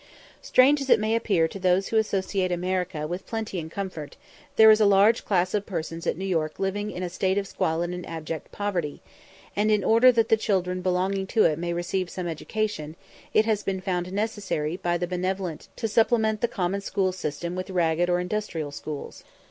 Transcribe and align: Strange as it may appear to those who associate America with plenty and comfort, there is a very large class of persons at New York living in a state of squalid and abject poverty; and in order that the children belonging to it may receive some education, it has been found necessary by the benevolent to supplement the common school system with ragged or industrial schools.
Strange 0.41 0.81
as 0.81 0.89
it 0.89 0.99
may 0.99 1.15
appear 1.15 1.47
to 1.47 1.59
those 1.59 1.89
who 1.89 1.95
associate 1.95 2.51
America 2.51 3.05
with 3.05 3.27
plenty 3.27 3.59
and 3.59 3.69
comfort, 3.69 4.17
there 4.55 4.71
is 4.71 4.81
a 4.81 4.83
very 4.85 4.89
large 4.89 5.23
class 5.25 5.53
of 5.53 5.67
persons 5.67 6.07
at 6.07 6.17
New 6.17 6.25
York 6.25 6.57
living 6.57 6.89
in 6.89 7.03
a 7.03 7.07
state 7.07 7.37
of 7.37 7.45
squalid 7.45 7.91
and 7.93 8.03
abject 8.07 8.51
poverty; 8.51 8.99
and 9.55 9.69
in 9.69 9.83
order 9.83 10.11
that 10.11 10.29
the 10.29 10.35
children 10.35 10.81
belonging 10.81 11.27
to 11.27 11.43
it 11.43 11.59
may 11.59 11.71
receive 11.71 12.09
some 12.09 12.27
education, 12.27 12.95
it 13.35 13.45
has 13.45 13.61
been 13.61 13.79
found 13.79 14.11
necessary 14.11 14.75
by 14.75 14.97
the 14.97 15.05
benevolent 15.05 15.67
to 15.75 15.87
supplement 15.87 16.41
the 16.41 16.47
common 16.47 16.81
school 16.81 17.11
system 17.11 17.53
with 17.53 17.69
ragged 17.69 18.09
or 18.09 18.19
industrial 18.19 18.71
schools. 18.71 19.23